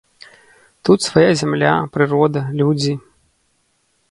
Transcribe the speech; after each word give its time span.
Тут 0.85 1.05
свая 1.07 1.27
зямля, 1.41 1.75
прырода, 1.97 2.41
людзі. 2.63 2.93